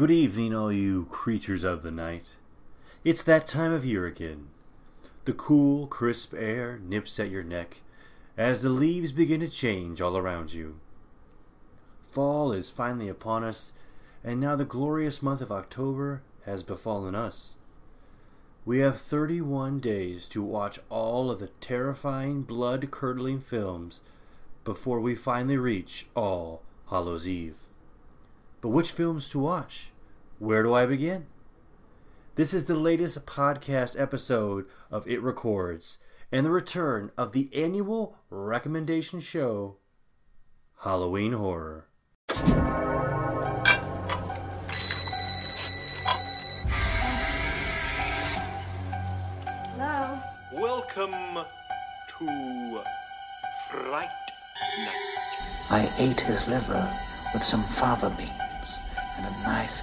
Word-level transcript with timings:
Good 0.00 0.10
evening, 0.10 0.56
all 0.56 0.72
you 0.72 1.04
creatures 1.10 1.62
of 1.62 1.82
the 1.82 1.90
night. 1.90 2.24
It's 3.04 3.22
that 3.24 3.46
time 3.46 3.70
of 3.70 3.84
year 3.84 4.06
again. 4.06 4.48
The 5.26 5.34
cool, 5.34 5.86
crisp 5.86 6.32
air 6.32 6.78
nips 6.82 7.20
at 7.20 7.28
your 7.28 7.42
neck 7.42 7.82
as 8.34 8.62
the 8.62 8.70
leaves 8.70 9.12
begin 9.12 9.40
to 9.40 9.48
change 9.50 10.00
all 10.00 10.16
around 10.16 10.54
you. 10.54 10.76
Fall 12.00 12.50
is 12.50 12.70
finally 12.70 13.10
upon 13.10 13.44
us, 13.44 13.72
and 14.24 14.40
now 14.40 14.56
the 14.56 14.64
glorious 14.64 15.22
month 15.22 15.42
of 15.42 15.52
October 15.52 16.22
has 16.46 16.62
befallen 16.62 17.14
us. 17.14 17.56
We 18.64 18.78
have 18.78 18.98
31 18.98 19.80
days 19.80 20.28
to 20.28 20.40
watch 20.40 20.78
all 20.88 21.30
of 21.30 21.40
the 21.40 21.50
terrifying, 21.60 22.40
blood 22.40 22.90
curdling 22.90 23.40
films 23.40 24.00
before 24.64 24.98
we 24.98 25.14
finally 25.14 25.58
reach 25.58 26.06
All 26.16 26.62
Hallows 26.88 27.28
Eve. 27.28 27.66
But 28.62 28.68
which 28.70 28.92
films 28.92 29.30
to 29.30 29.38
watch? 29.38 29.90
Where 30.38 30.62
do 30.62 30.74
I 30.74 30.84
begin? 30.84 31.24
This 32.34 32.52
is 32.52 32.66
the 32.66 32.74
latest 32.74 33.24
podcast 33.24 33.98
episode 33.98 34.66
of 34.90 35.08
It 35.08 35.22
Records 35.22 35.96
and 36.30 36.44
the 36.44 36.50
return 36.50 37.10
of 37.16 37.32
the 37.32 37.48
annual 37.54 38.18
recommendation 38.28 39.20
show, 39.20 39.78
Halloween 40.82 41.32
Horror. 41.32 41.86
Hello? 49.78 50.20
Welcome 50.52 51.44
to 52.18 52.82
Fright 53.70 54.10
Night. 54.84 55.38
I 55.70 55.90
ate 55.96 56.20
his 56.20 56.46
liver 56.46 56.94
with 57.32 57.42
some 57.42 57.64
fava 57.64 58.10
beans 58.18 58.49
and 59.22 59.36
a 59.36 59.42
nice 59.42 59.82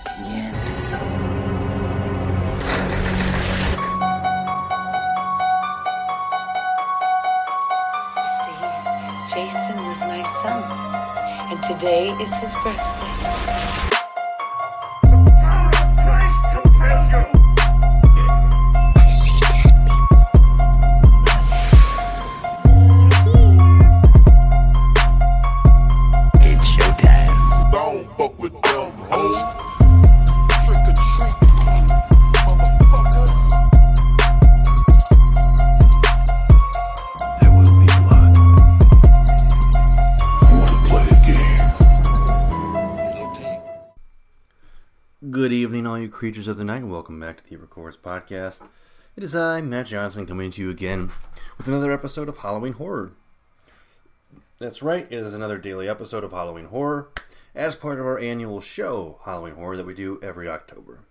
see, 8.41 9.35
Jason 9.35 9.85
was 9.85 9.99
my 10.01 10.23
son, 10.41 10.63
and 11.51 11.63
today 11.63 12.09
is 12.21 12.33
his 12.35 12.53
birthday. 12.63 13.96
You 46.07 46.11
creatures 46.11 46.47
of 46.47 46.55
the 46.55 46.63
night, 46.63 46.83
and 46.83 46.89
welcome 46.89 47.19
back 47.19 47.35
to 47.35 47.49
the 47.49 47.57
Records 47.57 47.97
Podcast. 47.97 48.65
It 49.17 49.23
is 49.23 49.35
I, 49.35 49.59
Matt 49.59 49.87
Johnson, 49.87 50.25
coming 50.25 50.51
to 50.51 50.61
you 50.61 50.69
again 50.69 51.11
with 51.57 51.67
another 51.67 51.91
episode 51.91 52.29
of 52.29 52.37
Halloween 52.37 52.71
Horror. 52.71 53.11
That's 54.57 54.81
right, 54.81 55.05
it 55.09 55.19
is 55.19 55.33
another 55.33 55.57
daily 55.57 55.89
episode 55.89 56.23
of 56.23 56.31
Halloween 56.31 56.67
Horror 56.67 57.09
as 57.53 57.75
part 57.75 57.99
of 57.99 58.05
our 58.05 58.17
annual 58.17 58.61
show, 58.61 59.19
Halloween 59.25 59.55
Horror, 59.55 59.75
that 59.75 59.85
we 59.85 59.93
do 59.93 60.17
every 60.23 60.47
October. 60.47 61.01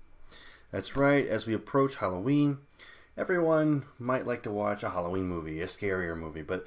That's 0.72 0.96
right, 0.96 1.26
as 1.26 1.44
we 1.44 1.52
approach 1.52 1.96
Halloween, 1.96 2.56
everyone 3.18 3.84
might 3.98 4.26
like 4.26 4.42
to 4.44 4.50
watch 4.50 4.82
a 4.82 4.88
Halloween 4.88 5.26
movie, 5.26 5.60
a 5.60 5.66
scarier 5.66 6.16
movie, 6.16 6.40
but 6.40 6.66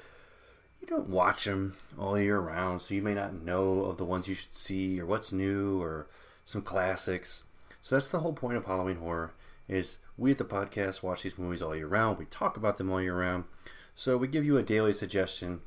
you 0.80 0.86
don't 0.86 1.08
watch 1.08 1.46
them 1.46 1.76
all 1.98 2.16
year 2.16 2.38
round, 2.38 2.80
so 2.80 2.94
you 2.94 3.02
may 3.02 3.14
not 3.14 3.34
know 3.34 3.86
of 3.86 3.96
the 3.96 4.04
ones 4.04 4.28
you 4.28 4.36
should 4.36 4.54
see 4.54 5.00
or 5.00 5.06
what's 5.06 5.32
new 5.32 5.82
or 5.82 6.06
some 6.44 6.62
classics. 6.62 7.42
So 7.80 7.94
that's 7.94 8.08
the 8.10 8.20
whole 8.20 8.32
point 8.32 8.56
of 8.56 8.66
Halloween 8.66 8.96
horror 8.96 9.34
is 9.68 9.98
we 10.16 10.32
at 10.32 10.38
the 10.38 10.44
podcast 10.44 11.02
watch 11.02 11.22
these 11.22 11.38
movies 11.38 11.62
all 11.62 11.76
year 11.76 11.86
round. 11.86 12.18
We 12.18 12.26
talk 12.26 12.56
about 12.56 12.76
them 12.76 12.90
all 12.90 13.00
year 13.00 13.18
round. 13.18 13.44
So 13.94 14.16
we 14.16 14.28
give 14.28 14.44
you 14.44 14.58
a 14.58 14.62
daily 14.62 14.92
suggestion 14.92 15.60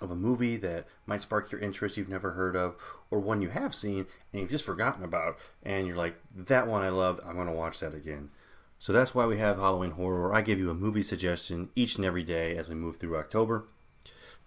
of 0.00 0.10
a 0.10 0.16
movie 0.16 0.56
that 0.58 0.86
might 1.06 1.22
spark 1.22 1.50
your 1.50 1.60
interest 1.60 1.96
you've 1.96 2.08
never 2.08 2.32
heard 2.32 2.54
of 2.54 2.76
or 3.10 3.18
one 3.18 3.42
you 3.42 3.48
have 3.48 3.74
seen 3.74 4.06
and 4.32 4.40
you've 4.40 4.50
just 4.50 4.64
forgotten 4.64 5.02
about 5.02 5.36
and 5.62 5.86
you're 5.86 5.96
like 5.96 6.16
that 6.34 6.66
one 6.66 6.82
I 6.82 6.90
loved 6.90 7.20
I'm 7.24 7.34
going 7.34 7.46
to 7.46 7.52
watch 7.52 7.80
that 7.80 7.94
again. 7.94 8.30
So 8.78 8.92
that's 8.92 9.14
why 9.14 9.26
we 9.26 9.38
have 9.38 9.56
Halloween 9.56 9.92
horror 9.92 10.22
where 10.22 10.34
I 10.34 10.42
give 10.42 10.58
you 10.58 10.70
a 10.70 10.74
movie 10.74 11.02
suggestion 11.02 11.70
each 11.74 11.96
and 11.96 12.04
every 12.04 12.22
day 12.22 12.56
as 12.56 12.68
we 12.68 12.74
move 12.74 12.96
through 12.96 13.18
October. 13.18 13.66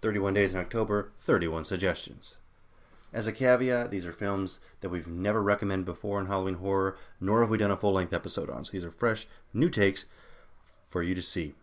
31 0.02 0.34
days 0.34 0.54
in 0.54 0.60
October, 0.60 1.12
31 1.20 1.64
suggestions. 1.64 2.36
As 3.14 3.28
a 3.28 3.32
caveat, 3.32 3.92
these 3.92 4.04
are 4.06 4.12
films 4.12 4.58
that 4.80 4.88
we've 4.88 5.06
never 5.06 5.40
recommended 5.40 5.86
before 5.86 6.18
in 6.18 6.26
Halloween 6.26 6.56
horror, 6.56 6.96
nor 7.20 7.42
have 7.42 7.48
we 7.48 7.56
done 7.56 7.70
a 7.70 7.76
full 7.76 7.92
length 7.92 8.12
episode 8.12 8.50
on. 8.50 8.64
So 8.64 8.72
these 8.72 8.84
are 8.84 8.90
fresh, 8.90 9.28
new 9.52 9.70
takes 9.70 10.06
for 10.88 11.00
you 11.00 11.14
to 11.14 11.22
see. 11.22 11.54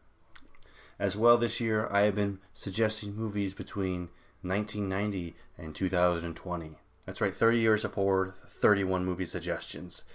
As 0.98 1.18
well, 1.18 1.38
this 1.38 1.60
year 1.60 1.90
I 1.92 2.04
have 2.04 2.16
been 2.16 2.40
suggesting 2.54 3.18
movies 3.18 3.54
between 3.54 4.08
1990 4.44 5.36
and 5.58 5.76
2020. 5.76 6.78
That's 7.06 7.20
right, 7.20 7.36
30 7.36 7.60
years 7.60 7.84
of 7.84 7.96
horror, 7.96 8.34
31 8.48 9.04
movie 9.04 9.26
suggestions. 9.26 10.06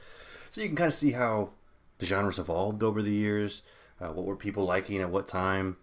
So 0.49 0.63
you 0.63 0.69
can 0.69 0.77
kind 0.77 0.89
of 0.89 0.95
see 0.95 1.13
how 1.13 1.51
the 1.99 2.07
genre's 2.07 2.39
evolved 2.39 2.83
over 2.83 3.03
the 3.03 3.11
years, 3.11 3.63
uh, 4.01 4.09
what 4.09 4.25
were 4.25 4.37
people 4.37 4.65
liking 4.65 5.03
at 5.03 5.11
what 5.11 5.29
time. 5.29 5.77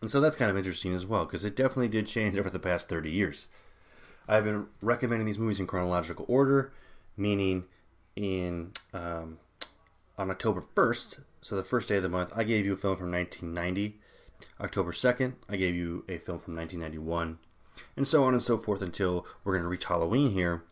And 0.00 0.08
so 0.08 0.18
that's 0.18 0.36
kind 0.36 0.50
of 0.50 0.56
interesting 0.56 0.94
as 0.94 1.04
well, 1.04 1.26
because 1.26 1.44
it 1.44 1.56
definitely 1.56 1.88
did 1.88 2.06
change 2.06 2.38
over 2.38 2.48
the 2.48 2.58
past 2.58 2.88
30 2.88 3.10
years. 3.10 3.48
I've 4.28 4.44
been 4.44 4.66
recommending 4.80 5.26
these 5.26 5.38
movies 5.38 5.60
in 5.60 5.66
chronological 5.66 6.24
order, 6.28 6.72
meaning 7.16 7.64
in 8.16 8.72
um, 8.92 9.38
on 10.18 10.30
October 10.30 10.64
1st, 10.74 11.20
so 11.40 11.56
the 11.56 11.64
first 11.64 11.88
day 11.88 11.96
of 11.96 12.02
the 12.02 12.08
month, 12.08 12.32
I 12.34 12.44
gave 12.44 12.64
you 12.64 12.74
a 12.74 12.76
film 12.76 12.96
from 12.96 13.10
1990. 13.10 13.98
October 14.60 14.92
2nd, 14.92 15.34
I 15.48 15.56
gave 15.56 15.74
you 15.74 16.04
a 16.08 16.18
film 16.18 16.38
from 16.38 16.56
1991, 16.56 17.38
and 17.96 18.06
so 18.06 18.24
on 18.24 18.32
and 18.32 18.42
so 18.42 18.58
forth 18.58 18.82
until 18.82 19.26
we're 19.44 19.54
going 19.54 19.62
to 19.62 19.68
reach 19.68 19.84
Halloween 19.84 20.32
here, 20.32 20.62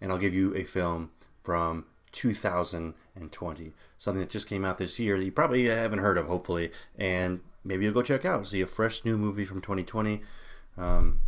and 0.00 0.12
I'll 0.12 0.18
give 0.18 0.34
you 0.34 0.54
a 0.54 0.64
film 0.64 1.10
from 1.42 1.86
2020, 2.12 3.72
something 3.98 4.20
that 4.20 4.30
just 4.30 4.48
came 4.48 4.64
out 4.64 4.78
this 4.78 4.98
year 4.98 5.18
that 5.18 5.24
you 5.24 5.32
probably 5.32 5.66
haven't 5.66 5.98
heard 6.00 6.18
of, 6.18 6.26
hopefully, 6.26 6.70
and 6.96 7.40
maybe 7.64 7.84
you'll 7.84 7.94
go 7.94 8.02
check 8.02 8.24
out, 8.24 8.46
see 8.46 8.60
a 8.60 8.66
fresh 8.66 9.04
new 9.04 9.16
movie 9.16 9.44
from 9.44 9.60
2020. 9.60 10.22
Um, 10.76 11.20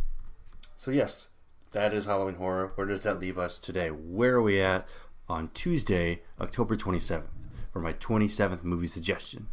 so, 0.75 0.91
yes, 0.91 1.29
that 1.77 1.93
is 1.93 2.05
Halloween 2.05 2.35
Horror. 2.35 2.71
Where 2.73 2.87
does 2.87 3.03
that 3.03 3.19
leave 3.19 3.37
us 3.37 3.59
today? 3.59 3.89
Where 3.89 4.37
are 4.37 4.41
we 4.41 4.59
at 4.59 4.89
on 5.29 5.51
Tuesday, 5.53 6.23
October 6.41 6.75
27th, 6.75 7.27
for 7.71 7.79
my 7.79 7.93
27th 7.93 8.63
movie 8.63 8.87
suggestion? 8.87 9.47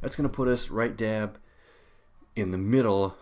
That's 0.00 0.14
going 0.14 0.30
to 0.30 0.34
put 0.34 0.46
us 0.46 0.70
right 0.70 0.96
dab 0.96 1.38
in 2.36 2.52
the 2.52 2.58
middle 2.58 3.16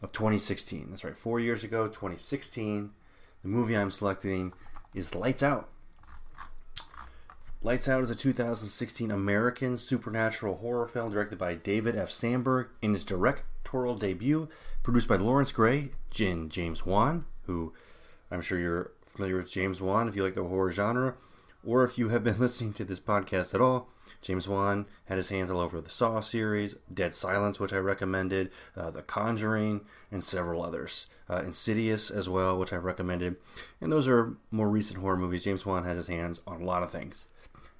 of 0.00 0.12
2016. 0.12 0.86
That's 0.88 1.04
right, 1.04 1.16
four 1.16 1.40
years 1.40 1.62
ago, 1.62 1.88
2016. 1.88 2.88
The 3.42 3.48
movie 3.48 3.76
I'm 3.76 3.90
selecting 3.90 4.54
is 4.94 5.14
Lights 5.14 5.42
Out. 5.42 5.68
Lights 7.62 7.86
Out 7.86 8.02
is 8.02 8.08
a 8.08 8.14
2016 8.14 9.10
American 9.10 9.76
supernatural 9.76 10.56
horror 10.56 10.86
film 10.86 11.12
directed 11.12 11.38
by 11.38 11.52
David 11.52 11.96
F. 11.96 12.10
Sandberg 12.10 12.68
in 12.80 12.94
his 12.94 13.04
directorial 13.04 13.94
debut, 13.94 14.48
produced 14.82 15.06
by 15.06 15.16
Lawrence 15.16 15.52
Grey 15.52 15.90
Jin 16.10 16.48
James 16.48 16.86
Wan, 16.86 17.26
who 17.48 17.72
I'm 18.30 18.42
sure 18.42 18.60
you're 18.60 18.92
familiar 19.04 19.36
with 19.36 19.50
James 19.50 19.82
Wan 19.82 20.06
if 20.06 20.14
you 20.14 20.22
like 20.22 20.34
the 20.34 20.44
horror 20.44 20.70
genre, 20.70 21.14
or 21.64 21.82
if 21.82 21.98
you 21.98 22.10
have 22.10 22.22
been 22.22 22.38
listening 22.38 22.72
to 22.74 22.84
this 22.84 23.00
podcast 23.00 23.52
at 23.54 23.60
all. 23.60 23.88
James 24.22 24.48
Wan 24.48 24.86
had 25.06 25.16
his 25.16 25.28
hands 25.28 25.50
all 25.50 25.60
over 25.60 25.80
the 25.80 25.90
Saw 25.90 26.20
series, 26.20 26.76
Dead 26.92 27.14
Silence, 27.14 27.58
which 27.58 27.72
I 27.72 27.78
recommended, 27.78 28.50
uh, 28.76 28.90
The 28.90 29.02
Conjuring, 29.02 29.82
and 30.10 30.24
several 30.24 30.62
others. 30.62 31.08
Uh, 31.28 31.42
Insidious 31.42 32.10
as 32.10 32.28
well, 32.28 32.58
which 32.58 32.72
I've 32.72 32.84
recommended. 32.84 33.36
And 33.80 33.92
those 33.92 34.08
are 34.08 34.34
more 34.50 34.68
recent 34.68 35.00
horror 35.00 35.16
movies. 35.16 35.44
James 35.44 35.66
Wan 35.66 35.84
has 35.84 35.98
his 35.98 36.06
hands 36.06 36.40
on 36.46 36.62
a 36.62 36.64
lot 36.64 36.82
of 36.82 36.90
things. 36.90 37.26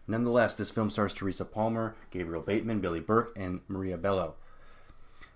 Nonetheless, 0.07 0.55
this 0.55 0.71
film 0.71 0.91
stars 0.91 1.15
Teresa 1.15 1.45
Palmer, 1.45 1.95
Gabriel 2.11 2.43
Bateman, 2.43 2.81
Billy 2.81 3.01
Burke, 3.01 3.33
and 3.37 3.61
Maria 3.69 3.97
Bello. 3.97 4.35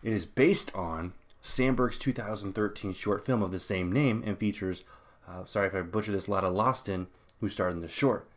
It 0.03 0.13
is 0.13 0.25
based 0.25 0.75
on 0.75 1.13
Sandberg's 1.43 1.99
2013 1.99 2.93
short 2.93 3.27
film 3.27 3.43
of 3.43 3.51
the 3.51 3.59
same 3.59 3.93
name 3.93 4.23
and 4.25 4.39
features, 4.39 4.85
uh, 5.29 5.45
sorry 5.45 5.67
if 5.67 5.75
I 5.75 5.83
butcher 5.83 6.13
this, 6.13 6.29
Lotta 6.29 6.49
Losten, 6.49 7.09
who 7.41 7.49
starred 7.49 7.75
in 7.75 7.81
the 7.81 7.89
short. 7.89 8.29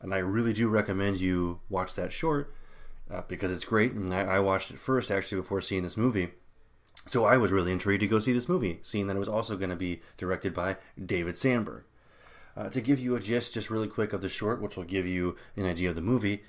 And 0.00 0.14
I 0.14 0.18
really 0.18 0.52
do 0.52 0.68
recommend 0.68 1.20
you 1.20 1.60
watch 1.68 1.94
that 1.94 2.12
short 2.12 2.52
uh, 3.10 3.22
because 3.28 3.52
it's 3.52 3.64
great. 3.64 3.92
And 3.92 4.12
I, 4.12 4.20
I 4.20 4.38
watched 4.40 4.70
it 4.70 4.80
first 4.80 5.10
actually 5.10 5.40
before 5.40 5.60
seeing 5.60 5.82
this 5.82 5.96
movie. 5.96 6.30
So 7.06 7.24
I 7.24 7.36
was 7.36 7.52
really 7.52 7.72
intrigued 7.72 8.00
to 8.00 8.06
go 8.08 8.18
see 8.18 8.32
this 8.32 8.48
movie, 8.48 8.78
seeing 8.82 9.06
that 9.06 9.16
it 9.16 9.20
was 9.20 9.28
also 9.28 9.56
going 9.56 9.70
to 9.70 9.76
be 9.76 10.00
directed 10.16 10.54
by 10.54 10.76
David 11.02 11.36
Sandberg. 11.36 11.84
Uh, 12.56 12.68
to 12.70 12.80
give 12.80 12.98
you 12.98 13.14
a 13.14 13.20
gist, 13.20 13.54
just 13.54 13.70
really 13.70 13.86
quick, 13.86 14.12
of 14.12 14.20
the 14.20 14.28
short, 14.28 14.60
which 14.60 14.76
will 14.76 14.84
give 14.84 15.06
you 15.06 15.36
an 15.56 15.64
idea 15.64 15.88
of 15.88 15.94
the 15.94 16.00
movie. 16.00 16.42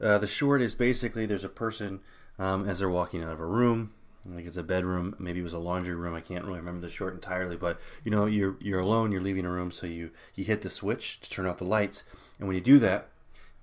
Uh, 0.00 0.16
the 0.16 0.26
short 0.26 0.62
is 0.62 0.74
basically 0.74 1.26
there's 1.26 1.44
a 1.44 1.50
person 1.50 2.00
um, 2.38 2.66
as 2.68 2.78
they're 2.78 2.88
walking 2.88 3.22
out 3.22 3.32
of 3.32 3.40
a 3.40 3.46
room, 3.46 3.92
like 4.26 4.44
it's 4.44 4.56
a 4.56 4.62
bedroom, 4.62 5.16
maybe 5.18 5.40
it 5.40 5.44
was 5.44 5.52
a 5.52 5.58
laundry 5.58 5.94
room. 5.94 6.14
I 6.14 6.20
can't 6.20 6.44
really 6.44 6.58
remember 6.58 6.80
the 6.80 6.92
short 6.92 7.14
entirely, 7.14 7.56
but 7.56 7.80
you 8.04 8.10
know 8.10 8.26
you're 8.26 8.56
you're 8.60 8.80
alone, 8.80 9.12
you're 9.12 9.22
leaving 9.22 9.46
a 9.46 9.50
room, 9.50 9.70
so 9.70 9.86
you 9.86 10.10
you 10.34 10.44
hit 10.44 10.62
the 10.62 10.70
switch 10.70 11.20
to 11.20 11.30
turn 11.30 11.46
off 11.46 11.58
the 11.58 11.64
lights, 11.64 12.04
and 12.38 12.46
when 12.46 12.54
you 12.54 12.60
do 12.60 12.78
that, 12.78 13.08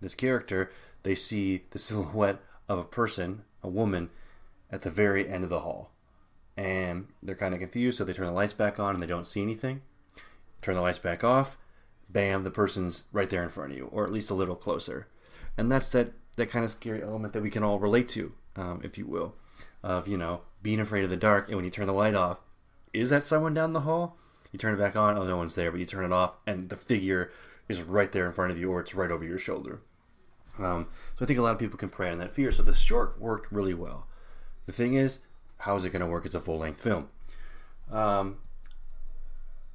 this 0.02 0.16
character 0.16 0.72
they 1.04 1.16
see 1.16 1.64
the 1.72 1.80
silhouette 1.80 2.40
of 2.68 2.80
a 2.80 2.84
person, 2.84 3.44
a 3.64 3.70
woman, 3.70 4.10
at 4.72 4.82
the 4.82 4.90
very 4.90 5.30
end 5.30 5.44
of 5.44 5.50
the 5.50 5.62
hall, 5.62 5.92
and 6.56 7.08
they're 7.22 7.36
kind 7.36 7.54
of 7.54 7.60
confused, 7.60 7.98
so 7.98 8.04
they 8.04 8.14
turn 8.14 8.28
the 8.28 8.34
lights 8.34 8.54
back 8.54 8.80
on 8.80 8.96
and 8.96 9.02
they 9.02 9.08
don't 9.08 9.28
see 9.28 9.42
anything. 9.42 9.82
Turn 10.62 10.76
the 10.76 10.82
lights 10.82 11.00
back 11.00 11.24
off, 11.24 11.58
bam, 12.10 12.44
the 12.44 12.52
person's 12.52 13.04
right 13.12 13.30
there 13.30 13.44
in 13.44 13.50
front 13.50 13.72
of 13.72 13.78
you, 13.78 13.86
or 13.92 14.06
at 14.06 14.12
least 14.12 14.32
a 14.32 14.36
little 14.36 14.56
closer, 14.56 15.08
and 15.56 15.72
that's 15.72 15.90
that 15.90 16.14
that 16.36 16.50
kind 16.50 16.66
of 16.66 16.72
scary 16.72 17.04
element 17.04 17.34
that 17.34 17.44
we 17.44 17.50
can 17.50 17.64
all 17.64 17.80
relate 17.80 18.10
to, 18.10 18.32
um, 18.56 18.82
if 18.84 18.98
you 18.98 19.06
will, 19.06 19.36
of 19.84 20.08
you 20.08 20.18
know 20.18 20.42
being 20.62 20.80
afraid 20.80 21.04
of 21.04 21.10
the 21.10 21.18
dark, 21.18 21.48
and 21.48 21.56
when 21.56 21.66
you 21.66 21.72
turn 21.72 21.88
the 21.88 21.94
light 21.94 22.16
off, 22.16 22.40
is 22.94 23.10
that 23.10 23.26
someone 23.26 23.54
down 23.54 23.74
the 23.74 23.82
hall? 23.82 24.18
You 24.52 24.60
turn 24.60 24.74
it 24.74 24.78
back 24.78 24.96
on, 24.96 25.18
oh 25.18 25.26
no 25.26 25.38
one's 25.38 25.56
there, 25.56 25.72
but 25.72 25.80
you 25.80 25.86
turn 25.86 26.06
it 26.06 26.14
off, 26.14 26.36
and 26.46 26.70
the 26.70 26.78
figure 26.78 27.32
is 27.70 27.84
right 27.84 28.12
there 28.12 28.26
in 28.26 28.32
front 28.32 28.52
of 28.52 28.58
you, 28.58 28.72
or 28.72 28.80
it's 28.80 28.96
right 28.96 29.12
over 29.12 29.24
your 29.24 29.38
shoulder. 29.38 29.82
Um, 30.58 30.88
so 31.18 31.24
I 31.24 31.28
think 31.28 31.38
a 31.38 31.42
lot 31.42 31.54
of 31.54 31.60
people 31.60 31.78
can 31.78 31.90
prey 31.90 32.10
on 32.10 32.18
that 32.20 32.34
fear. 32.34 32.52
So 32.52 32.64
the 32.64 32.74
short 32.74 33.20
worked 33.20 33.52
really 33.52 33.74
well. 33.74 34.08
The 34.66 34.72
thing 34.72 34.96
is, 34.96 35.20
how 35.60 35.76
is 35.76 35.86
it 35.86 35.92
going 35.92 36.02
to 36.02 36.08
work 36.08 36.26
as 36.26 36.36
a 36.36 36.40
full 36.40 36.58
length 36.58 36.82
film? 36.82 37.10
Um, 37.92 38.38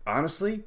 honestly, 0.06 0.64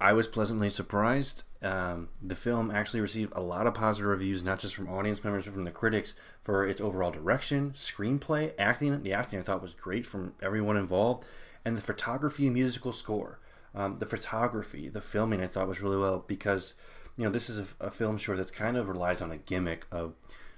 I 0.00 0.12
was 0.12 0.28
pleasantly 0.28 0.70
surprised. 0.70 1.44
Um, 1.62 2.08
the 2.22 2.34
film 2.34 2.70
actually 2.70 3.00
received 3.00 3.32
a 3.36 3.42
lot 3.42 3.66
of 3.66 3.74
positive 3.74 4.08
reviews, 4.08 4.42
not 4.42 4.58
just 4.58 4.74
from 4.74 4.88
audience 4.88 5.22
members, 5.22 5.44
but 5.44 5.52
from 5.52 5.64
the 5.64 5.70
critics 5.70 6.14
for 6.42 6.66
its 6.66 6.80
overall 6.80 7.10
direction, 7.10 7.72
screenplay, 7.72 8.52
acting. 8.58 9.02
The 9.02 9.12
acting 9.12 9.38
I 9.38 9.42
thought 9.42 9.60
was 9.60 9.74
great 9.74 10.06
from 10.06 10.32
everyone 10.40 10.78
involved, 10.78 11.26
and 11.64 11.76
the 11.76 11.82
photography 11.82 12.46
and 12.46 12.54
musical 12.54 12.92
score. 12.92 13.38
Um, 13.74 13.98
the 13.98 14.06
photography, 14.06 14.88
the 14.88 15.02
filming, 15.02 15.42
I 15.42 15.46
thought 15.46 15.68
was 15.68 15.82
really 15.82 15.98
well 15.98 16.24
because 16.26 16.74
you 17.16 17.24
know 17.24 17.30
this 17.30 17.50
is 17.50 17.58
a, 17.58 17.86
a 17.86 17.90
film 17.90 18.16
short 18.16 18.38
that's 18.38 18.50
kind 18.50 18.76
of 18.76 18.88
relies 18.88 19.20
on 19.20 19.30
a 19.30 19.36
gimmick 19.36 19.86
of 19.92 20.14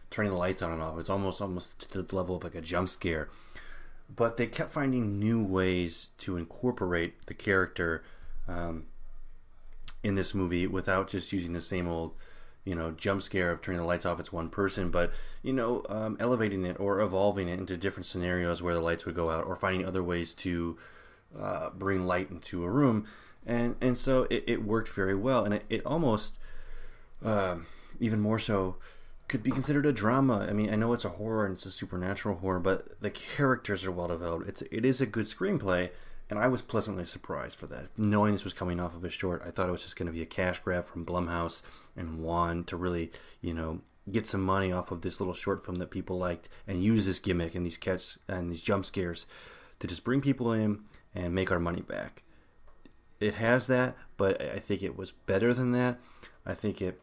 turning 0.09 0.31
the 0.31 0.39
lights 0.39 0.63
on 0.63 0.71
and 0.71 0.81
off. 0.81 0.99
It's 0.99 1.11
almost 1.11 1.41
almost 1.41 1.91
to 1.91 2.03
the 2.03 2.17
level 2.17 2.37
of 2.37 2.45
like 2.45 2.55
a 2.55 2.61
jump 2.61 2.89
scare, 2.89 3.29
but 4.15 4.37
they 4.37 4.47
kept 4.47 4.71
finding 4.71 5.19
new 5.19 5.43
ways 5.43 6.11
to 6.19 6.37
incorporate 6.37 7.27
the 7.27 7.35
character. 7.35 8.05
Um, 8.47 8.85
in 10.03 10.15
this 10.15 10.35
movie 10.35 10.67
without 10.67 11.09
just 11.09 11.33
using 11.33 11.53
the 11.53 11.61
same 11.61 11.89
old 11.89 12.15
you 12.65 12.75
know 12.75 12.93
jump 12.93 13.21
scare 13.23 13.51
of 13.51 13.61
turning 13.61 13.81
the 13.81 13.87
lights 13.87 14.07
off 14.07 14.21
it's 14.21 14.33
one 14.33 14.49
person 14.49 14.91
but 14.91 15.13
you 15.43 15.53
know 15.53 15.85
um, 15.89 16.17
elevating 16.21 16.65
it 16.65 16.79
or 16.79 17.01
evolving 17.01 17.49
it 17.49 17.59
into 17.59 17.77
different 17.77 18.07
scenarios 18.07 18.63
where 18.63 18.75
the 18.75 18.81
lights 18.81 19.05
would 19.05 19.17
go 19.17 19.31
out 19.31 19.45
or 19.45 19.57
finding 19.57 19.87
other 19.87 20.03
ways 20.03 20.33
to 20.33 20.77
uh, 21.39 21.71
bring 21.71 22.07
light 22.07 22.31
into 22.31 22.65
a 22.65 22.71
room. 22.71 23.07
And 23.47 23.77
and 23.81 23.97
so 23.97 24.27
it, 24.31 24.45
it 24.47 24.65
worked 24.65 24.89
very 24.89 25.15
well. 25.15 25.45
And 25.45 25.55
it, 25.55 25.65
it 25.69 25.87
almost 25.87 26.39
uh, 27.25 27.57
even 28.01 28.21
more 28.21 28.39
so 28.39 28.77
could 29.29 29.43
be 29.43 29.51
considered 29.51 29.87
a 29.87 29.93
drama. 29.93 30.47
I 30.49 30.53
mean 30.53 30.71
i 30.71 30.77
know 30.77 30.93
it's 30.93 31.05
a 31.05 31.11
horror 31.11 31.47
and 31.47 31.57
it's 31.57 31.67
a 31.67 31.71
supernatural 31.71 32.37
horror 32.39 32.61
but 32.61 33.01
the 33.01 33.11
characters 33.11 33.87
are 33.87 33.93
well 33.93 34.09
developed. 34.09 34.49
It's 34.49 34.63
it 34.63 34.85
is 34.85 35.01
a 35.01 35.07
good 35.07 35.27
screenplay 35.27 35.91
and 36.33 36.41
I 36.41 36.49
was 36.49 36.63
pleasantly 36.63 37.05
surprised 37.05 37.59
for 37.59 37.67
that. 37.67 37.89
Knowing 37.99 38.33
this 38.33 38.43
was 38.43 38.55
coming 38.55 38.81
off 38.81 38.95
of 38.95 39.05
a 39.05 39.11
short, 39.11 39.43
I 39.45 39.51
thought 39.51 39.69
it 39.69 39.73
was 39.73 39.83
just 39.83 39.97
going 39.97 40.07
to 40.07 40.15
be 40.15 40.23
a 40.23 40.27
cash 40.27 40.61
grab 40.61 40.87
from 40.87 41.05
Blumhouse 41.05 41.61
and 41.95 42.23
Wan 42.23 42.65
to 42.65 42.77
really, 42.79 43.13
you 43.43 43.53
know, 43.53 43.83
get 44.11 44.27
some 44.27 44.41
money 44.41 44.73
off 44.73 44.91
of 44.91 45.03
this 45.03 45.21
little 45.21 45.35
short 45.35 45.63
film 45.63 45.77
that 45.77 45.91
people 45.91 46.17
liked 46.17 46.49
and 46.67 46.83
use 46.83 47.05
this 47.05 47.19
gimmick 47.19 47.55
and 47.55 47.67
these 47.67 47.77
catch 47.77 48.17
and 48.29 48.51
these 48.51 48.63
jump 48.63 48.87
scares 48.87 49.27
to 49.79 49.87
just 49.87 50.05
bring 50.05 50.23
people 50.23 50.53
in 50.53 50.81
and 51.15 51.35
make 51.35 51.53
our 51.53 51.59
money 51.59 51.83
back. 51.83 52.23
It 53.21 53.35
has 53.35 53.67
that, 53.67 53.95
but 54.17 54.41
I 54.41 54.59
think 54.59 54.83
it 54.83 54.97
was 54.97 55.13
better 55.13 55.53
than 55.53 55.73
that. 55.73 56.01
I 56.47 56.55
think 56.55 56.81
it 56.81 56.99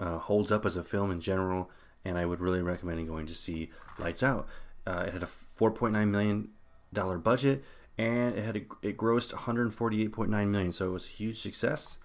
uh, 0.00 0.16
holds 0.16 0.50
up 0.50 0.64
as 0.64 0.74
a 0.74 0.82
film 0.82 1.10
in 1.10 1.20
general, 1.20 1.68
and 2.02 2.16
I 2.16 2.24
would 2.24 2.40
really 2.40 2.62
recommend 2.62 3.06
going 3.08 3.26
to 3.26 3.34
see 3.34 3.68
Lights 3.98 4.22
Out. 4.22 4.48
Uh, 4.86 5.04
it 5.06 5.12
had 5.12 5.22
a 5.22 5.26
4.9 5.26 6.08
million 6.08 6.48
dollar 6.94 7.18
budget 7.18 7.62
and 7.98 8.38
it 8.38 8.44
had 8.44 8.56
a, 8.56 8.60
it 8.80 8.96
grossed 8.96 9.34
148.9 9.34 10.48
million, 10.48 10.72
so 10.72 10.86
it 10.86 10.92
was 10.92 11.06
a 11.06 11.10
huge 11.10 11.40
success. 11.40 11.98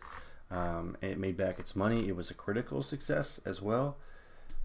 Um, 0.50 0.98
it 1.02 1.18
made 1.18 1.38
back 1.38 1.60
its 1.60 1.76
money. 1.76 2.08
It 2.08 2.16
was 2.16 2.30
a 2.32 2.34
critical 2.34 2.82
success 2.82 3.40
as 3.46 3.62
well. 3.62 3.98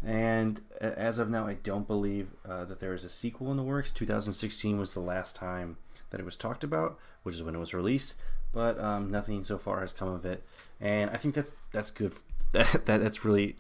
And 0.05 0.61
as 0.81 1.19
of 1.19 1.29
now, 1.29 1.47
I 1.47 1.55
don't 1.55 1.87
believe 1.87 2.29
uh, 2.49 2.65
that 2.65 2.79
there 2.79 2.95
is 2.95 3.05
a 3.05 3.09
sequel 3.09 3.51
in 3.51 3.57
the 3.57 3.63
works. 3.63 3.93
2016 3.93 4.79
was 4.79 4.95
the 4.95 5.01
last 5.01 5.37
time 5.37 5.77
that 6.11 6.21
it 6.21 6.25
was 6.25 6.37
talked 6.37 6.65
about, 6.65 6.99
which 7.23 7.35
is 7.35 7.43
when 7.43 7.55
it 7.55 7.59
was 7.59 7.75
released. 7.75 8.15
But 8.53 8.81
um, 8.81 9.11
nothing 9.11 9.45
so 9.45 9.59
far 9.59 9.81
has 9.81 9.93
come 9.93 10.09
of 10.09 10.25
it, 10.25 10.43
and 10.81 11.11
I 11.11 11.17
think 11.17 11.35
that's 11.35 11.53
that's 11.73 11.91
good. 11.91 12.15
That, 12.53 12.87
that 12.87 13.03
that's 13.03 13.27
really 13.27 13.57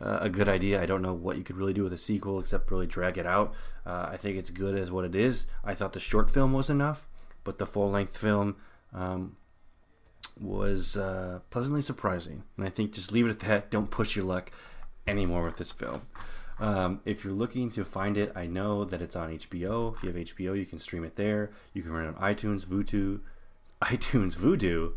uh, 0.00 0.18
a 0.20 0.28
good 0.28 0.48
idea. 0.48 0.80
I 0.80 0.86
don't 0.86 1.02
know 1.02 1.14
what 1.14 1.36
you 1.36 1.42
could 1.42 1.56
really 1.56 1.72
do 1.72 1.82
with 1.82 1.92
a 1.92 1.98
sequel 1.98 2.38
except 2.38 2.70
really 2.70 2.86
drag 2.86 3.18
it 3.18 3.26
out. 3.26 3.54
Uh, 3.84 4.08
I 4.10 4.16
think 4.16 4.36
it's 4.36 4.50
good 4.50 4.76
as 4.78 4.90
what 4.90 5.04
it 5.04 5.14
is. 5.14 5.46
I 5.64 5.74
thought 5.74 5.92
the 5.92 6.00
short 6.00 6.30
film 6.30 6.52
was 6.52 6.68
enough, 6.68 7.06
but 7.44 7.58
the 7.58 7.66
full 7.66 7.90
length 7.90 8.16
film 8.16 8.56
um, 8.92 9.36
was 10.40 10.96
uh, 10.96 11.40
pleasantly 11.50 11.80
surprising. 11.80 12.42
And 12.56 12.66
I 12.66 12.70
think 12.70 12.92
just 12.92 13.12
leave 13.12 13.26
it 13.26 13.30
at 13.30 13.40
that. 13.40 13.70
Don't 13.70 13.90
push 13.90 14.16
your 14.16 14.24
luck 14.24 14.50
anymore 15.06 15.44
with 15.44 15.56
this 15.56 15.72
film. 15.72 16.02
Um, 16.58 17.00
if 17.04 17.22
you're 17.22 17.34
looking 17.34 17.70
to 17.72 17.84
find 17.84 18.16
it, 18.16 18.32
I 18.34 18.46
know 18.46 18.84
that 18.84 19.02
it's 19.02 19.14
on 19.14 19.30
HBO. 19.30 19.94
If 19.94 20.02
you 20.02 20.10
have 20.10 20.16
HBO, 20.16 20.58
you 20.58 20.66
can 20.66 20.78
stream 20.78 21.04
it 21.04 21.16
there. 21.16 21.50
You 21.74 21.82
can 21.82 21.92
rent 21.92 22.08
it 22.08 22.22
on 22.22 22.34
iTunes, 22.34 22.64
Vudu, 22.64 23.20
iTunes, 23.82 24.36
Vudu, 24.36 24.92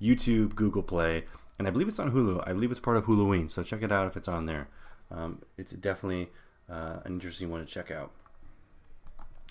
YouTube, 0.00 0.54
Google 0.54 0.82
Play 0.82 1.24
and 1.58 1.66
I 1.66 1.70
believe 1.70 1.88
it's 1.88 1.98
on 1.98 2.12
Hulu. 2.12 2.42
I 2.46 2.52
believe 2.52 2.70
it's 2.70 2.80
part 2.80 2.96
of 2.96 3.06
Huluween, 3.06 3.50
so 3.50 3.62
check 3.62 3.82
it 3.82 3.92
out 3.92 4.06
if 4.06 4.16
it's 4.16 4.28
on 4.28 4.46
there. 4.46 4.68
Um, 5.10 5.42
it's 5.56 5.72
definitely 5.72 6.30
uh, 6.70 7.00
an 7.04 7.14
interesting 7.14 7.50
one 7.50 7.60
to 7.60 7.66
check 7.66 7.90
out. 7.90 8.12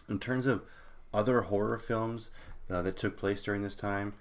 In 0.09 0.19
terms 0.19 0.45
of 0.45 0.63
other 1.13 1.41
horror 1.41 1.77
films 1.77 2.31
uh, 2.69 2.81
that 2.81 2.97
took 2.97 3.17
place 3.17 3.43
during 3.43 3.61
this 3.61 3.75
time, 3.75 4.13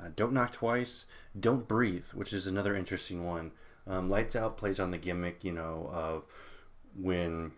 uh, 0.00 0.08
Don't 0.14 0.32
Knock 0.32 0.52
Twice, 0.52 1.06
Don't 1.38 1.68
Breathe, 1.68 2.06
which 2.14 2.32
is 2.32 2.46
another 2.46 2.74
interesting 2.74 3.24
one. 3.24 3.52
Um, 3.86 4.08
Lights 4.08 4.34
Out 4.34 4.56
plays 4.56 4.80
on 4.80 4.90
the 4.90 4.98
gimmick, 4.98 5.44
you 5.44 5.52
know, 5.52 5.90
of 5.92 6.22
when 6.96 7.52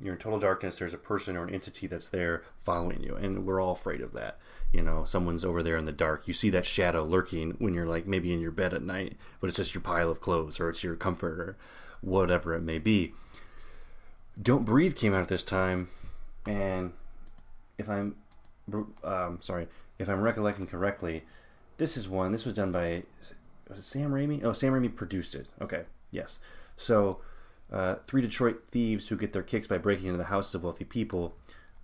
you're 0.00 0.14
in 0.14 0.18
total 0.18 0.38
darkness, 0.38 0.78
there's 0.78 0.94
a 0.94 0.98
person 0.98 1.36
or 1.36 1.44
an 1.44 1.54
entity 1.54 1.86
that's 1.86 2.08
there 2.08 2.42
following 2.60 3.02
you, 3.02 3.14
and 3.14 3.44
we're 3.44 3.60
all 3.60 3.72
afraid 3.72 4.00
of 4.00 4.12
that. 4.12 4.38
You 4.72 4.82
know, 4.82 5.04
someone's 5.04 5.44
over 5.44 5.62
there 5.62 5.76
in 5.76 5.84
the 5.84 5.92
dark. 5.92 6.26
You 6.26 6.34
see 6.34 6.50
that 6.50 6.64
shadow 6.64 7.04
lurking 7.04 7.52
when 7.58 7.74
you're 7.74 7.86
like 7.86 8.06
maybe 8.06 8.32
in 8.32 8.40
your 8.40 8.50
bed 8.50 8.74
at 8.74 8.82
night, 8.82 9.16
but 9.40 9.46
it's 9.46 9.56
just 9.56 9.74
your 9.74 9.82
pile 9.82 10.10
of 10.10 10.20
clothes 10.20 10.58
or 10.58 10.68
it's 10.68 10.82
your 10.82 10.96
comfort 10.96 11.38
or 11.38 11.56
whatever 12.00 12.54
it 12.54 12.62
may 12.62 12.78
be. 12.78 13.12
Don't 14.40 14.64
Breathe 14.64 14.96
came 14.96 15.14
out 15.14 15.22
at 15.22 15.28
this 15.28 15.44
time, 15.44 15.88
and 16.44 16.92
if 17.78 17.88
I'm 17.88 18.16
um, 19.04 19.38
sorry, 19.40 19.68
if 19.98 20.08
I'm 20.08 20.20
recollecting 20.20 20.66
correctly, 20.66 21.22
this 21.76 21.96
is 21.96 22.08
one. 22.08 22.32
This 22.32 22.44
was 22.44 22.54
done 22.54 22.72
by 22.72 23.04
was 23.68 23.84
Sam 23.84 24.10
Raimi. 24.10 24.42
Oh, 24.44 24.52
Sam 24.52 24.72
Raimi 24.72 24.94
produced 24.94 25.34
it. 25.34 25.46
Okay, 25.60 25.84
yes. 26.10 26.40
So 26.76 27.20
uh, 27.74 27.96
three 28.06 28.22
Detroit 28.22 28.62
thieves 28.70 29.08
who 29.08 29.16
get 29.16 29.32
their 29.32 29.42
kicks 29.42 29.66
by 29.66 29.78
breaking 29.78 30.06
into 30.06 30.18
the 30.18 30.24
houses 30.24 30.54
of 30.54 30.62
wealthy 30.62 30.84
people. 30.84 31.34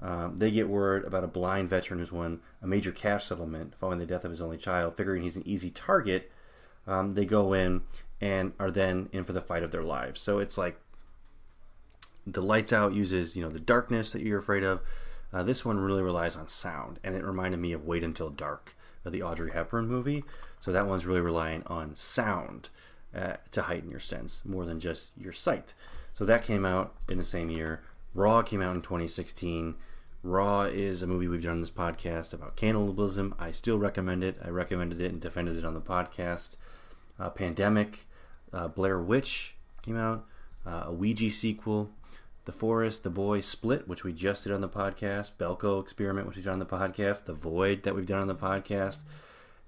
Um, 0.01 0.37
they 0.37 0.53
get 0.53 0.69
word 0.69 1.05
about 1.05 1.25
a 1.25 1.27
blind 1.29 1.69
veteran 1.69 1.99
who's 1.99 2.13
won 2.13 2.41
a 2.63 2.67
major 2.67 2.93
cash 2.93 3.27
settlement 3.27 3.75
following 3.75 3.99
the 3.99 4.07
death 4.07 4.25
of 4.25 4.31
his 4.31 4.41
only 4.41 4.57
child. 4.57 4.97
Figuring 4.97 5.25
he's 5.25 5.37
an 5.37 5.47
easy 5.47 5.69
target, 5.69 6.31
um, 6.87 7.11
they 7.11 7.25
go 7.25 7.53
in 7.53 7.83
and 8.21 8.53
are 8.61 8.71
then 8.71 9.09
in 9.13 9.25
for 9.25 9.33
the 9.33 9.41
fight 9.41 9.65
of 9.65 9.73
their 9.73 9.83
lives. 9.83 10.21
So 10.21 10.39
it's 10.39 10.57
like 10.57 10.79
the 12.25 12.41
lights 12.41 12.73
out 12.73 12.95
uses 12.95 13.37
you 13.37 13.43
know 13.43 13.51
the 13.51 13.59
darkness 13.59 14.13
that 14.13 14.23
you're 14.23 14.39
afraid 14.39 14.63
of. 14.63 14.81
Uh, 15.33 15.43
this 15.43 15.65
one 15.65 15.79
really 15.79 16.03
relies 16.03 16.37
on 16.37 16.47
sound, 16.47 17.01
and 17.03 17.17
it 17.17 17.25
reminded 17.25 17.59
me 17.59 17.73
of 17.73 17.85
Wait 17.85 18.05
Until 18.05 18.31
Dark, 18.31 18.77
the 19.05 19.23
Audrey 19.23 19.51
Hepburn 19.51 19.89
movie. 19.89 20.23
So 20.61 20.71
that 20.71 20.87
one's 20.87 21.07
really 21.07 21.21
relying 21.21 21.65
on 21.67 21.97
sound 21.97 22.71
uh, 23.15 23.35
to 23.51 23.63
heighten 23.63 23.91
your 23.91 24.01
sense 24.01 24.43
more 24.45 24.65
than 24.65 24.81
just 24.81 25.11
your 25.19 25.33
sight. 25.33 25.75
So 26.13 26.25
that 26.25 26.45
came 26.45 26.65
out 26.65 26.95
in 27.09 27.19
the 27.19 27.25
same 27.25 27.51
year. 27.51 27.83
Raw 28.15 28.43
came 28.43 28.63
out 28.63 28.75
in 28.75 28.83
2016. 28.83 29.75
Raw 30.23 30.63
is 30.63 31.03
a 31.03 31.07
movie 31.07 31.29
we've 31.29 31.43
done 31.43 31.53
on 31.53 31.61
this 31.61 31.71
podcast 31.71 32.35
about 32.35 32.57
cannibalism. 32.57 33.35
I 33.39 33.53
still 33.53 33.79
recommend 33.79 34.23
it. 34.23 34.37
I 34.45 34.49
recommended 34.51 35.01
it 35.01 35.13
and 35.13 35.21
defended 35.21 35.57
it 35.57 35.65
on 35.65 35.75
the 35.75 35.81
podcast. 35.81 36.57
Uh, 37.19 37.31
Pandemic, 37.31 38.07
uh, 38.53 38.69
Blair 38.69 39.01
Witch 39.01 39.57
came 39.83 39.97
out, 39.97 40.27
uh, 40.67 40.85
a 40.87 40.93
Ouija 40.93 41.31
sequel, 41.31 41.91
The 42.45 42.53
Forest, 42.53 43.03
The 43.03 43.11
Boy, 43.11 43.41
Split, 43.41 43.89
which 43.89 44.05
we 44.05 44.13
just 44.13 44.45
did 44.45 44.53
on 44.53 44.61
the 44.61 44.69
podcast, 44.69 45.33
Belko 45.39 45.83
Experiment, 45.83 46.27
which 46.27 46.37
we 46.37 46.43
did 46.43 46.53
on 46.53 46.59
the 46.59 46.67
podcast, 46.67 47.25
The 47.25 47.33
Void 47.35 47.85
that 47.85 47.95
we've 47.95 48.07
done 48.07 48.21
on 48.21 48.29
the 48.29 48.35
podcast, 48.35 49.01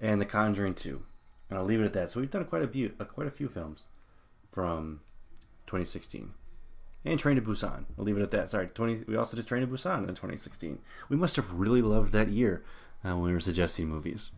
and 0.00 0.20
The 0.20 0.26
Conjuring 0.26 0.74
2. 0.74 1.02
And 1.48 1.58
I'll 1.58 1.64
leave 1.64 1.80
it 1.80 1.84
at 1.84 1.92
that. 1.94 2.10
So 2.10 2.20
we've 2.20 2.30
done 2.30 2.44
quite 2.44 2.62
a 2.62 2.68
few, 2.68 2.92
uh, 2.98 3.04
quite 3.04 3.26
a 3.26 3.30
few 3.30 3.48
films 3.48 3.84
from 4.50 5.00
2016, 5.66 6.32
and 7.04 7.18
Train 7.18 7.36
to 7.36 7.42
Busan. 7.42 7.84
I'll 7.98 8.04
leave 8.04 8.16
it 8.16 8.22
at 8.22 8.30
that. 8.32 8.50
Sorry, 8.50 8.68
20. 8.68 9.04
We 9.06 9.16
also 9.16 9.36
did 9.36 9.46
Train 9.46 9.62
to 9.62 9.66
Busan 9.66 10.00
in 10.00 10.14
2016. 10.14 10.78
We 11.08 11.16
must 11.16 11.36
have 11.36 11.52
really 11.52 11.82
loved 11.82 12.12
that 12.12 12.28
year 12.28 12.62
uh, 13.04 13.14
when 13.14 13.24
we 13.24 13.32
were 13.32 13.40
suggesting 13.40 13.88
movies. 13.88 14.30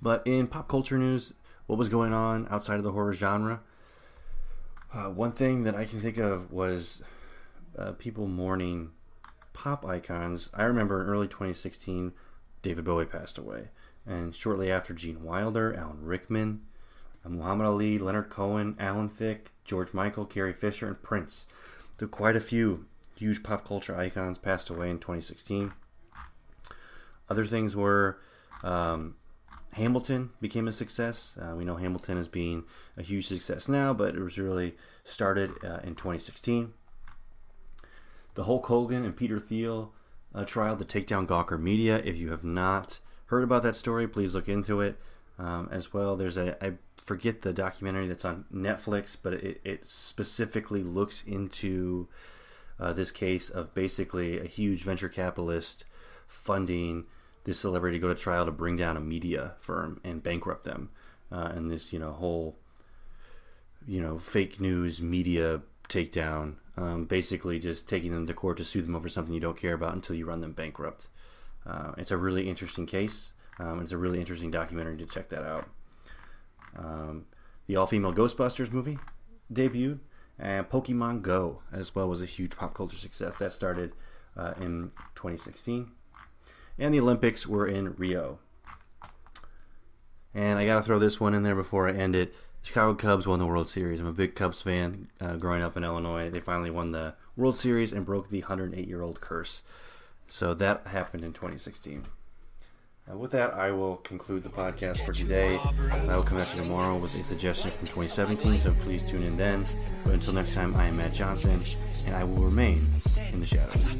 But 0.00 0.26
in 0.26 0.46
pop 0.46 0.68
culture 0.68 0.98
news, 0.98 1.34
what 1.66 1.78
was 1.78 1.88
going 1.88 2.12
on 2.12 2.46
outside 2.50 2.76
of 2.76 2.84
the 2.84 2.92
horror 2.92 3.12
genre? 3.12 3.60
Uh, 4.92 5.10
one 5.10 5.32
thing 5.32 5.64
that 5.64 5.74
I 5.74 5.84
can 5.84 6.00
think 6.00 6.16
of 6.16 6.50
was 6.52 7.02
uh, 7.78 7.92
people 7.92 8.26
mourning 8.26 8.90
pop 9.52 9.84
icons. 9.84 10.50
I 10.54 10.62
remember 10.62 11.02
in 11.02 11.08
early 11.08 11.26
2016, 11.26 12.12
David 12.62 12.84
Bowie 12.84 13.04
passed 13.04 13.38
away. 13.38 13.68
And 14.08 14.34
shortly 14.34 14.72
after, 14.72 14.94
Gene 14.94 15.22
Wilder, 15.22 15.74
Alan 15.74 16.02
Rickman, 16.02 16.62
uh, 17.24 17.28
Muhammad 17.28 17.66
Ali, 17.66 17.98
Leonard 17.98 18.30
Cohen, 18.30 18.74
Alan 18.78 19.08
Thicke, 19.08 19.50
George 19.64 19.92
Michael, 19.92 20.24
Carrie 20.24 20.54
Fisher, 20.54 20.88
and 20.88 21.02
Prince. 21.02 21.46
There 21.98 22.08
quite 22.08 22.36
a 22.36 22.40
few 22.40 22.86
huge 23.16 23.42
pop 23.42 23.66
culture 23.66 23.96
icons 23.96 24.38
passed 24.38 24.70
away 24.70 24.88
in 24.88 24.98
2016. 24.98 25.72
Other 27.28 27.44
things 27.44 27.76
were 27.76 28.18
um, 28.62 29.16
Hamilton 29.74 30.30
became 30.40 30.68
a 30.68 30.72
success. 30.72 31.36
Uh, 31.40 31.54
we 31.54 31.64
know 31.64 31.76
Hamilton 31.76 32.18
as 32.18 32.28
being 32.28 32.64
a 32.96 33.02
huge 33.02 33.26
success 33.26 33.68
now, 33.68 33.92
but 33.92 34.14
it 34.14 34.20
was 34.20 34.38
really 34.38 34.76
started 35.04 35.50
uh, 35.62 35.80
in 35.84 35.94
2016. 35.94 36.72
The 38.34 38.44
Hulk 38.44 38.66
Hogan 38.66 39.04
and 39.04 39.16
Peter 39.16 39.38
Thiel 39.38 39.92
uh, 40.34 40.44
trial 40.44 40.76
to 40.76 40.84
take 40.84 41.06
down 41.06 41.26
Gawker 41.26 41.60
Media. 41.60 41.98
If 41.98 42.16
you 42.16 42.30
have 42.30 42.44
not 42.44 43.00
heard 43.28 43.44
about 43.44 43.62
that 43.62 43.76
story, 43.76 44.06
please 44.08 44.34
look 44.34 44.48
into 44.48 44.80
it. 44.80 44.98
Um, 45.38 45.68
as 45.70 45.94
well, 45.94 46.16
there's 46.16 46.36
a 46.36 46.62
I 46.64 46.74
forget 46.96 47.42
the 47.42 47.52
documentary 47.52 48.08
that's 48.08 48.24
on 48.24 48.44
Netflix, 48.52 49.16
but 49.20 49.34
it, 49.34 49.60
it 49.62 49.88
specifically 49.88 50.82
looks 50.82 51.22
into 51.22 52.08
uh, 52.80 52.92
this 52.92 53.12
case 53.12 53.48
of 53.48 53.72
basically 53.72 54.40
a 54.40 54.46
huge 54.46 54.82
venture 54.82 55.08
capitalist 55.08 55.84
funding 56.26 57.06
this 57.44 57.60
celebrity 57.60 57.98
to 57.98 58.02
go 58.02 58.08
to 58.08 58.14
trial 58.14 58.44
to 58.44 58.50
bring 58.50 58.76
down 58.76 58.96
a 58.96 59.00
media 59.00 59.54
firm 59.58 60.00
and 60.02 60.22
bankrupt 60.24 60.64
them, 60.64 60.90
uh, 61.30 61.52
and 61.54 61.70
this 61.70 61.92
you 61.92 62.00
know 62.00 62.12
whole 62.12 62.56
you 63.86 64.00
know 64.00 64.18
fake 64.18 64.60
news 64.60 65.00
media 65.00 65.62
takedown, 65.88 66.54
um, 66.76 67.04
basically 67.04 67.60
just 67.60 67.86
taking 67.86 68.12
them 68.12 68.26
to 68.26 68.34
court 68.34 68.56
to 68.56 68.64
sue 68.64 68.82
them 68.82 68.96
over 68.96 69.08
something 69.08 69.32
you 69.32 69.40
don't 69.40 69.56
care 69.56 69.74
about 69.74 69.94
until 69.94 70.16
you 70.16 70.26
run 70.26 70.40
them 70.40 70.52
bankrupt. 70.52 71.06
Uh, 71.66 71.92
it's 71.98 72.10
a 72.10 72.16
really 72.16 72.48
interesting 72.48 72.86
case. 72.86 73.32
Um, 73.58 73.80
it's 73.80 73.92
a 73.92 73.98
really 73.98 74.20
interesting 74.20 74.50
documentary 74.50 74.96
to 74.98 75.06
check 75.06 75.28
that 75.30 75.42
out. 75.42 75.68
Um, 76.76 77.26
the 77.66 77.76
all-female 77.76 78.14
Ghostbusters 78.14 78.72
movie 78.72 78.98
debuted, 79.52 79.98
and 80.38 80.68
Pokemon 80.68 81.22
Go 81.22 81.62
as 81.72 81.94
well 81.94 82.08
was 82.08 82.22
a 82.22 82.26
huge 82.26 82.56
pop 82.56 82.74
culture 82.74 82.96
success 82.96 83.36
that 83.36 83.52
started 83.52 83.92
uh, 84.36 84.54
in 84.60 84.92
2016 85.14 85.90
and 86.78 86.94
the 86.94 87.00
Olympics 87.00 87.46
were 87.46 87.66
in 87.66 87.94
Rio. 87.94 88.38
And 90.34 90.58
I 90.58 90.66
got 90.66 90.76
to 90.76 90.82
throw 90.82 90.98
this 90.98 91.18
one 91.18 91.34
in 91.34 91.42
there 91.42 91.56
before 91.56 91.88
I 91.88 91.92
end 91.92 92.14
it. 92.14 92.34
Chicago 92.62 92.94
Cubs 92.94 93.26
won 93.26 93.38
the 93.38 93.46
World 93.46 93.68
Series. 93.68 93.98
I'm 93.98 94.06
a 94.06 94.12
big 94.12 94.34
Cubs 94.34 94.62
fan 94.62 95.08
uh, 95.20 95.36
growing 95.36 95.62
up 95.62 95.76
in 95.76 95.84
Illinois. 95.84 96.30
They 96.30 96.40
finally 96.40 96.70
won 96.70 96.92
the 96.92 97.14
World 97.36 97.56
Series 97.56 97.92
and 97.92 98.04
broke 98.04 98.28
the 98.28 98.40
108 98.40 98.86
year 98.86 99.02
old 99.02 99.20
curse. 99.20 99.62
So 100.28 100.54
that 100.54 100.86
happened 100.86 101.24
in 101.24 101.32
2016. 101.32 102.04
Uh, 103.10 103.16
with 103.16 103.30
that, 103.30 103.54
I 103.54 103.70
will 103.70 103.96
conclude 103.96 104.42
the 104.42 104.50
podcast 104.50 105.04
for 105.04 105.14
today. 105.14 105.58
I 105.58 106.14
will 106.14 106.22
come 106.22 106.36
back 106.36 106.48
to 106.50 106.56
you 106.58 106.64
tomorrow 106.64 106.96
with 106.96 107.14
a 107.14 107.24
suggestion 107.24 107.70
from 107.70 107.86
2017, 107.86 108.60
so 108.60 108.74
please 108.80 109.02
tune 109.02 109.22
in 109.22 109.38
then. 109.38 109.66
But 110.04 110.12
until 110.14 110.34
next 110.34 110.52
time, 110.52 110.76
I 110.76 110.84
am 110.84 110.98
Matt 110.98 111.14
Johnson, 111.14 111.62
and 112.06 112.14
I 112.14 112.24
will 112.24 112.44
remain 112.44 112.86
in 113.32 113.40
the 113.40 113.46
shadows. 113.46 113.96